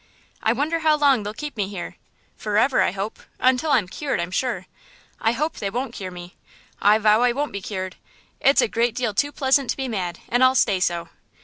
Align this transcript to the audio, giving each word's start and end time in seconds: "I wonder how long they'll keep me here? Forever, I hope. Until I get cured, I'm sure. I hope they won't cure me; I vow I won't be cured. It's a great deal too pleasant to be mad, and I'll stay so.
"I 0.41 0.51
wonder 0.51 0.79
how 0.79 0.95
long 0.97 1.21
they'll 1.21 1.31
keep 1.35 1.55
me 1.55 1.67
here? 1.67 1.95
Forever, 2.35 2.81
I 2.81 2.89
hope. 2.89 3.19
Until 3.39 3.69
I 3.69 3.79
get 3.81 3.91
cured, 3.91 4.19
I'm 4.19 4.31
sure. 4.31 4.65
I 5.19 5.31
hope 5.31 5.57
they 5.57 5.69
won't 5.69 5.93
cure 5.93 6.09
me; 6.09 6.37
I 6.81 6.97
vow 6.97 7.21
I 7.21 7.33
won't 7.33 7.53
be 7.53 7.61
cured. 7.61 7.97
It's 8.39 8.61
a 8.63 8.67
great 8.67 8.95
deal 8.95 9.13
too 9.13 9.31
pleasant 9.31 9.69
to 9.69 9.77
be 9.77 9.87
mad, 9.87 10.17
and 10.27 10.43
I'll 10.43 10.55
stay 10.55 10.79
so. 10.79 11.09